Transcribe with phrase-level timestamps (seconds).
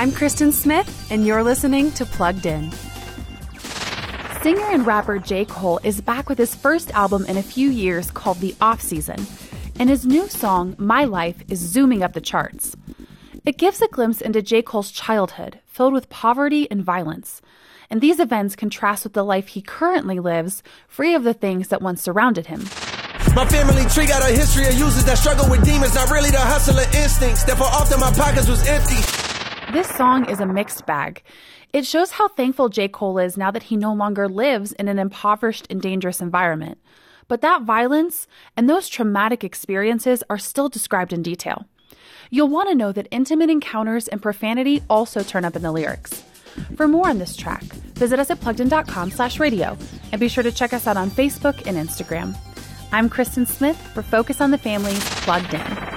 [0.00, 2.72] I'm Kristen Smith, and you're listening to Plugged In.
[4.40, 5.44] Singer and rapper J.
[5.44, 9.26] Cole is back with his first album in a few years called The Off Season,
[9.78, 12.74] and his new song, My Life, is zooming up the charts.
[13.44, 14.62] It gives a glimpse into J.
[14.62, 17.42] Cole's childhood, filled with poverty and violence.
[17.90, 21.82] And these events contrast with the life he currently lives, free of the things that
[21.82, 22.60] once surrounded him.
[23.36, 26.40] My family tree got a history of users that struggle with demons, not really the
[26.40, 27.44] hustler instincts.
[27.44, 29.29] Therefore, often my pockets was empty.
[29.72, 31.22] This song is a mixed bag.
[31.72, 32.88] It shows how thankful J.
[32.88, 36.78] Cole is now that he no longer lives in an impoverished and dangerous environment.
[37.28, 41.66] But that violence and those traumatic experiences are still described in detail.
[42.30, 46.24] You'll want to know that intimate encounters and profanity also turn up in the lyrics.
[46.74, 47.62] For more on this track,
[47.94, 49.78] visit us at pluggedin.com slash radio
[50.10, 52.36] and be sure to check us out on Facebook and Instagram.
[52.90, 55.89] I'm Kristen Smith for Focus on the Family's Plugged In.